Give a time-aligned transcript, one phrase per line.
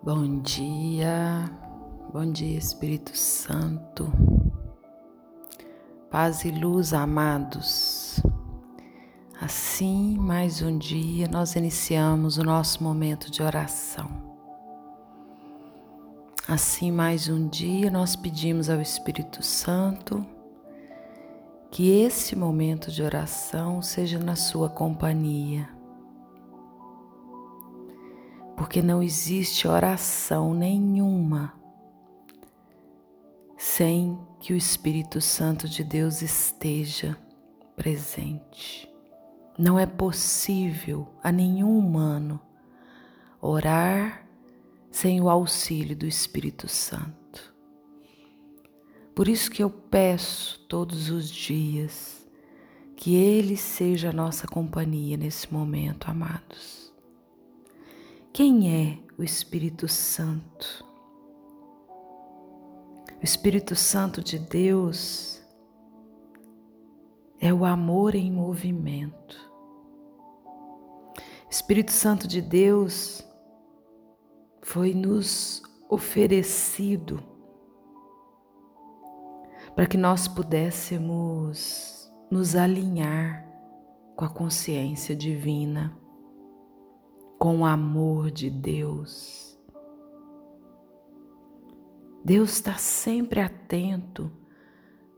[0.00, 1.50] Bom dia,
[2.12, 4.10] bom dia Espírito Santo,
[6.08, 8.22] paz e luz, amados.
[9.40, 14.08] Assim, mais um dia, nós iniciamos o nosso momento de oração.
[16.46, 20.24] Assim, mais um dia, nós pedimos ao Espírito Santo
[21.72, 25.77] que esse momento de oração seja na sua companhia
[28.68, 31.54] porque não existe oração nenhuma
[33.56, 37.16] sem que o Espírito Santo de Deus esteja
[37.74, 38.86] presente.
[39.58, 42.38] Não é possível a nenhum humano
[43.40, 44.28] orar
[44.90, 47.54] sem o auxílio do Espírito Santo.
[49.14, 52.28] Por isso que eu peço todos os dias
[52.94, 56.87] que Ele seja a nossa companhia nesse momento, amados.
[58.38, 60.86] Quem é o Espírito Santo?
[63.20, 65.42] O Espírito Santo de Deus
[67.40, 69.36] é o amor em movimento.
[71.46, 73.26] O Espírito Santo de Deus
[74.62, 75.60] foi nos
[75.90, 77.20] oferecido
[79.74, 83.44] para que nós pudéssemos nos alinhar
[84.14, 85.92] com a consciência divina
[87.38, 89.56] com o amor de Deus.
[92.24, 94.30] Deus está sempre atento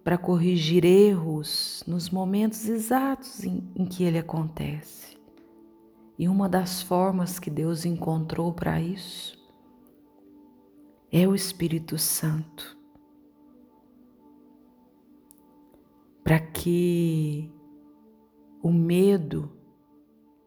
[0.05, 5.19] para corrigir erros nos momentos exatos em, em, que ele acontece.
[6.19, 9.39] E uma das formas que Deus encontrou para isso
[11.11, 12.79] é o Espírito Santo.
[16.23, 17.51] Para que
[18.63, 19.60] o medo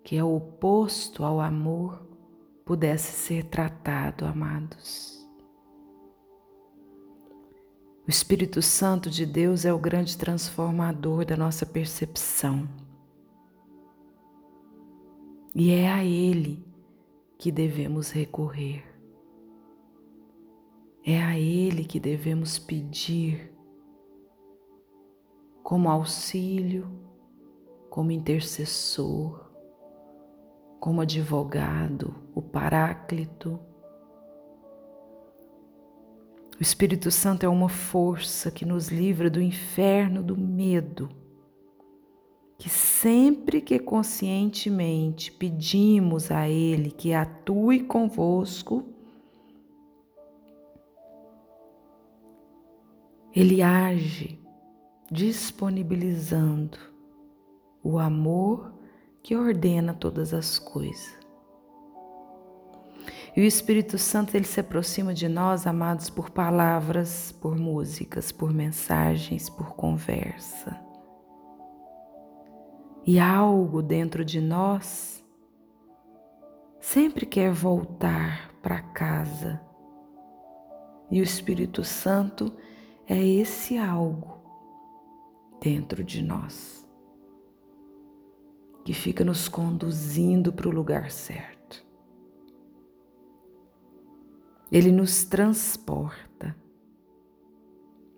[0.04, 2.06] que é oposto ao amor,
[2.66, 5.14] pudesse ser tratado, amados.
[8.06, 12.68] O Espírito Santo de Deus é o grande transformador da nossa percepção.
[15.56, 16.66] E é a Ele
[17.38, 18.84] que devemos recorrer.
[21.06, 23.54] É a Ele que devemos pedir
[25.64, 26.88] como auxílio,
[27.90, 29.43] como intercessor,
[30.84, 33.58] como advogado, o Paráclito.
[36.60, 41.10] O Espírito Santo é uma força que nos livra do inferno do medo,
[42.58, 48.84] que sempre que conscientemente pedimos a Ele que atue convosco,
[53.34, 54.38] Ele age
[55.10, 56.78] disponibilizando
[57.82, 58.83] o amor
[59.24, 61.18] que ordena todas as coisas.
[63.36, 68.54] E o Espírito Santo ele se aproxima de nós, amados, por palavras, por músicas, por
[68.54, 70.80] mensagens, por conversa.
[73.06, 75.24] E algo dentro de nós
[76.80, 79.60] sempre quer voltar para casa.
[81.10, 82.54] E o Espírito Santo
[83.08, 84.38] é esse algo
[85.60, 86.83] dentro de nós
[88.84, 91.84] que fica nos conduzindo para o lugar certo.
[94.72, 96.56] Ele nos transporta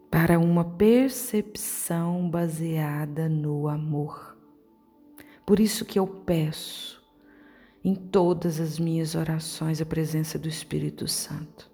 [0.09, 4.37] para uma percepção baseada no amor.
[5.45, 7.03] Por isso que eu peço
[7.83, 11.69] em todas as minhas orações a presença do Espírito Santo.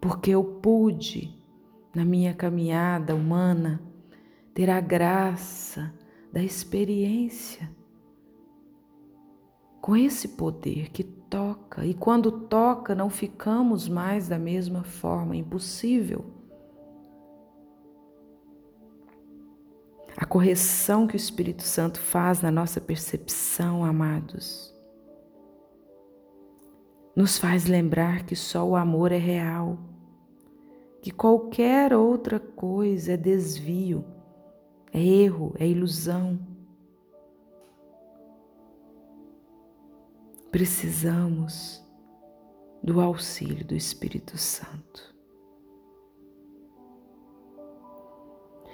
[0.00, 1.38] Porque eu pude,
[1.94, 3.80] na minha caminhada humana,
[4.52, 5.94] ter a graça
[6.32, 7.70] da experiência
[9.82, 16.24] com esse poder que toca, e quando toca, não ficamos mais da mesma forma, impossível.
[20.16, 24.72] A correção que o Espírito Santo faz na nossa percepção, amados,
[27.16, 29.78] nos faz lembrar que só o amor é real,
[31.02, 34.04] que qualquer outra coisa é desvio
[34.92, 36.38] é erro, é ilusão.
[40.50, 41.82] Precisamos
[42.82, 45.12] do auxílio do Espírito Santo.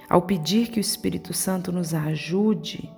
[0.09, 2.91] Ao pedir que o Espírito Santo nos ajude,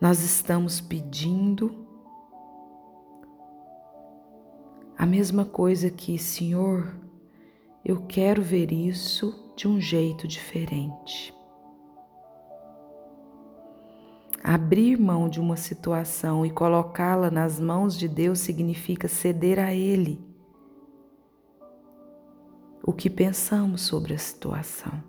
[0.00, 1.86] nós estamos pedindo
[4.96, 6.94] a mesma coisa que, Senhor,
[7.88, 11.32] eu quero ver isso de um jeito diferente.
[14.42, 20.20] Abrir mão de uma situação e colocá-la nas mãos de Deus significa ceder a Ele
[22.82, 25.00] o que pensamos sobre a situação.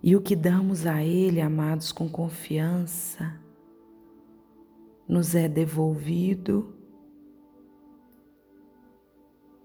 [0.00, 3.34] E o que damos a Ele, amados, com confiança,
[5.08, 6.79] nos é devolvido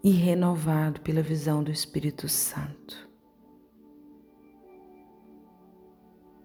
[0.06, 3.10] e renovado pela visão do Espírito Santo.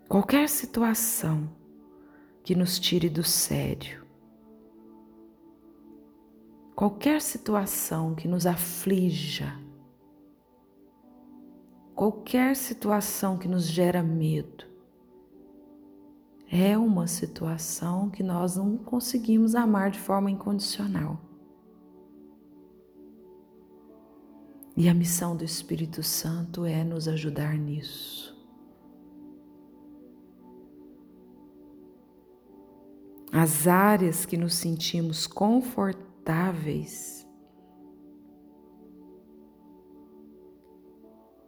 [0.09, 1.47] Qualquer situação
[2.43, 4.03] que nos tire do sério,
[6.75, 9.55] qualquer situação que nos aflija,
[11.95, 14.65] qualquer situação que nos gera medo,
[16.51, 21.30] é uma situação que nós não conseguimos amar de forma incondicional.
[24.77, 28.31] E a missão do Espírito Santo é nos ajudar nisso.
[33.33, 37.27] As áreas que nos sentimos confortáveis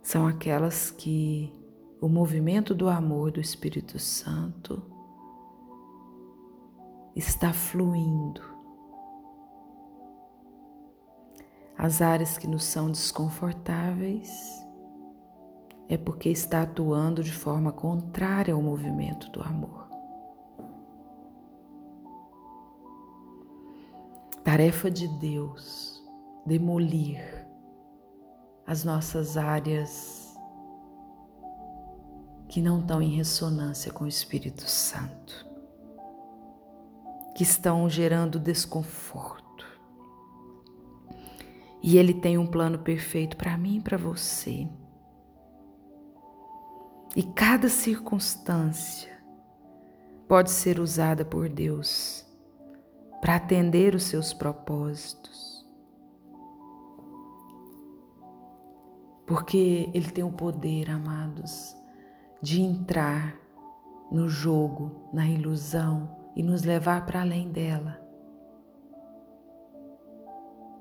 [0.02, 1.52] são aquelas que
[2.00, 4.82] o movimento do amor do Espírito Santo
[7.16, 8.61] está fluindo
[11.82, 14.64] As áreas que nos são desconfortáveis
[15.88, 19.88] é porque está atuando de forma contrária ao movimento do amor.
[24.44, 26.00] Tarefa de Deus
[26.46, 27.20] demolir
[28.64, 30.38] as nossas áreas
[32.49, 35.44] que não estão em ressonância com o Espírito Santo,
[37.34, 39.41] que estão gerando desconforto
[41.82, 44.69] e Ele tem um plano perfeito para mim e para você.
[47.17, 49.12] E cada circunstância
[50.29, 52.25] pode ser usada por Deus
[53.20, 55.67] para atender os seus propósitos.
[59.26, 61.76] Porque Ele tem o poder, amados,
[62.40, 63.37] de entrar
[64.11, 68.01] no jogo, na ilusão e nos levar para além dela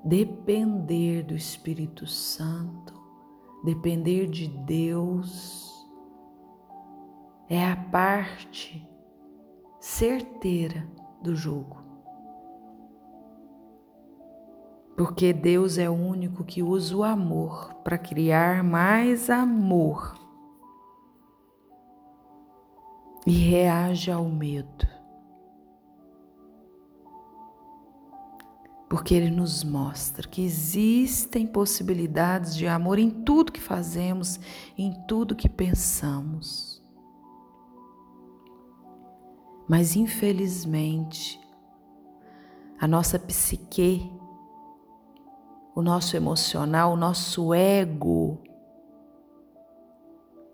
[0.04, 2.94] depender do Espírito Santo,
[3.64, 5.72] depender de Deus,
[7.48, 8.88] é a parte
[9.78, 10.88] certeira
[11.22, 11.80] do jogo.
[14.96, 20.14] Porque Deus é o único que usa o amor para criar mais amor
[23.26, 25.01] e reage ao medo.
[28.92, 34.38] Porque ele nos mostra que existem possibilidades de amor em tudo que fazemos,
[34.76, 36.84] em tudo que pensamos.
[39.66, 41.40] Mas infelizmente,
[42.78, 44.12] a nossa psique,
[45.74, 48.42] o nosso emocional, o nosso ego,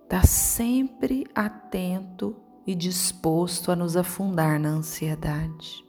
[0.04, 5.87] está sempre atento e disposto a nos afundar na ansiedade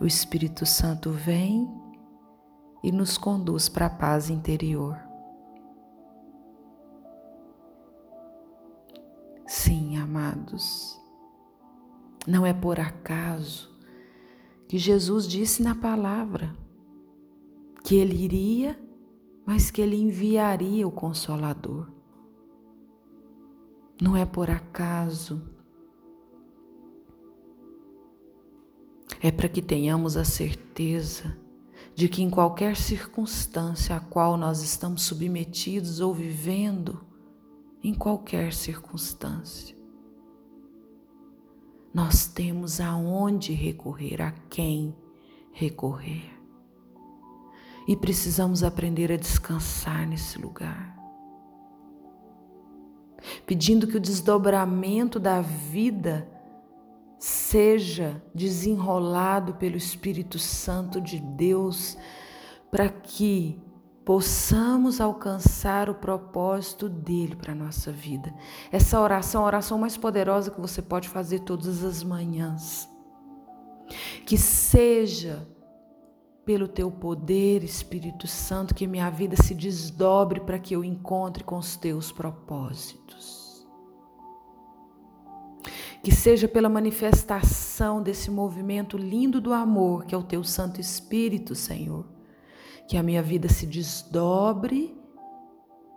[0.00, 1.68] o Espírito Santo vem
[2.82, 4.98] e nos conduz para a paz interior.
[9.46, 11.00] Sim, amados,
[12.26, 13.74] não é por acaso
[14.68, 16.54] que Jesus disse na palavra
[17.84, 18.78] que ele iria,
[19.46, 21.90] mas que ele enviaria o Consolador.
[24.00, 25.42] Não é por acaso
[29.24, 31.34] é para que tenhamos a certeza
[31.94, 37.02] de que em qualquer circunstância a qual nós estamos submetidos ou vivendo,
[37.82, 39.74] em qualquer circunstância,
[41.94, 44.94] nós temos aonde recorrer, a quem
[45.52, 46.30] recorrer.
[47.88, 50.94] E precisamos aprender a descansar nesse lugar.
[53.46, 56.33] Pedindo que o desdobramento da vida
[57.24, 61.96] seja desenrolado pelo Espírito Santo de Deus
[62.70, 63.58] para que
[64.04, 68.34] possamos alcançar o propósito dele para a nossa vida.
[68.70, 72.86] Essa oração é a oração mais poderosa que você pode fazer todas as manhãs.
[74.26, 75.48] Que seja
[76.44, 81.56] pelo teu poder, Espírito Santo, que minha vida se desdobre para que eu encontre com
[81.56, 83.43] os teus propósitos
[86.04, 91.54] que seja pela manifestação desse movimento lindo do amor, que é o teu Santo Espírito,
[91.54, 92.06] Senhor,
[92.86, 94.94] que a minha vida se desdobre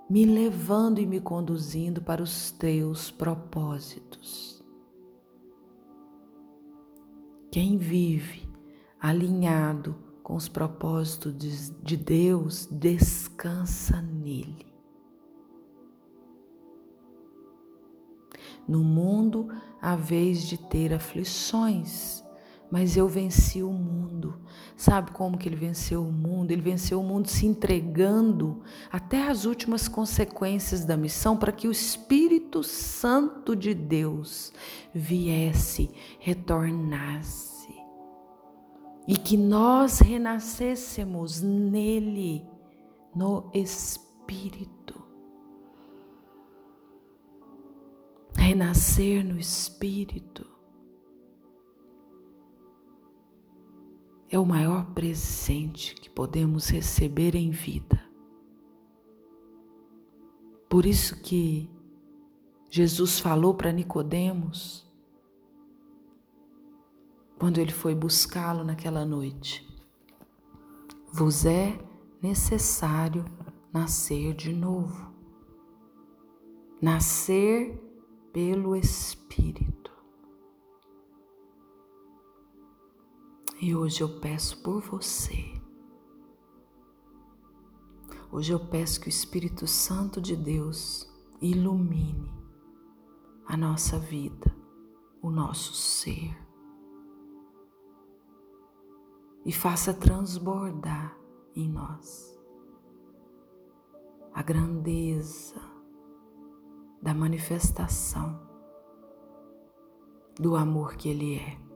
[0.09, 4.63] me levando e me conduzindo para os teus propósitos.
[7.51, 8.49] Quem vive
[9.01, 14.66] alinhado com os propósitos de Deus, descansa nele.
[18.67, 19.47] No mundo
[19.81, 22.23] há vez de ter aflições,
[22.69, 24.41] mas eu venci o mundo.
[24.75, 26.51] Sabe como que ele venceu o mundo?
[26.51, 31.71] Ele venceu o mundo se entregando até as últimas consequências da missão para que o
[31.71, 34.51] Espírito Santo de Deus
[34.93, 37.57] viesse, retornasse
[39.07, 42.45] e que nós renascêssemos nele,
[43.15, 44.76] no Espírito.
[48.47, 50.47] Renascer no Espírito
[54.29, 58.01] é o maior presente que podemos receber em vida.
[60.69, 61.69] Por isso que
[62.69, 64.89] Jesus falou para Nicodemos
[67.37, 69.67] quando ele foi buscá-lo naquela noite:
[71.11, 71.77] Vos é
[72.21, 73.25] necessário
[73.73, 75.13] nascer de novo.
[76.81, 77.86] Nascer
[78.37, 79.91] pelo Espírito.
[83.59, 85.59] E hoje eu peço por você.
[88.31, 92.31] Hoje eu peço que o Espírito Santo de Deus ilumine
[93.47, 94.55] a nossa vida,
[95.19, 96.37] o nosso ser.
[99.43, 101.17] E faça transbordar
[101.55, 102.39] em nós
[104.31, 105.76] a grandeza
[107.01, 108.39] da manifestação
[110.39, 111.67] do amor que Ele é.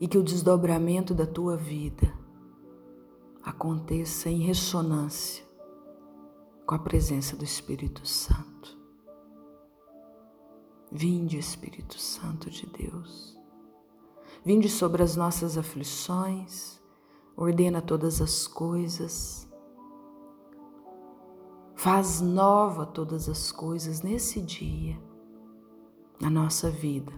[0.00, 2.12] e que o desdobramento da tua vida
[3.42, 5.44] aconteça em ressonância
[6.66, 8.78] com a presença do Espírito Santo.
[10.90, 13.36] Vinde, Espírito Santo de Deus.
[14.44, 16.80] Vinde sobre as nossas aflições,
[17.36, 19.47] ordena todas as coisas.
[21.78, 25.00] Faz nova todas as coisas nesse dia,
[26.20, 27.12] na nossa vida,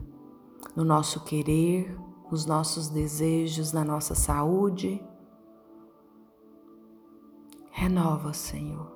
[0.77, 1.99] no nosso querer,
[2.31, 5.03] nos nossos desejos, na nossa saúde.
[7.71, 8.95] Renova, Senhor,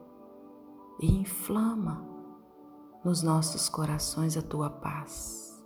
[1.00, 2.06] e inflama
[3.02, 5.64] nos nossos corações a tua paz,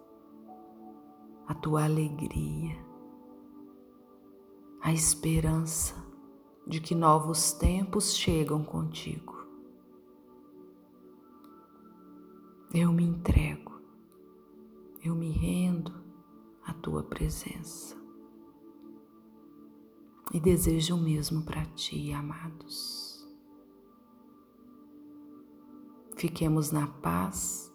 [1.44, 2.78] a tua alegria,
[4.80, 5.96] a esperança
[6.64, 9.37] de que novos tempos chegam contigo.
[12.72, 13.80] Eu me entrego,
[15.02, 15.92] eu me rendo
[16.62, 17.96] a tua presença.
[20.34, 23.26] E desejo o mesmo para ti, amados.
[26.18, 27.72] Fiquemos na paz,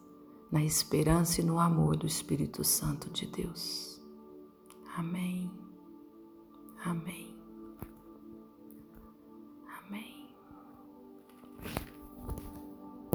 [0.52, 4.00] na esperança e no amor do Espírito Santo de Deus.
[4.96, 5.50] Amém.
[6.86, 7.33] Amém.